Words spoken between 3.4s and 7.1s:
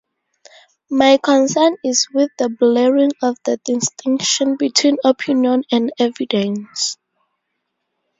the distinction between opinion and evidence.